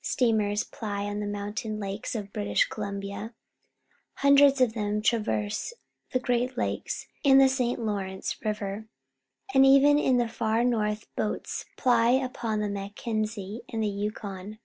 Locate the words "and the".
7.22-7.50, 13.70-13.88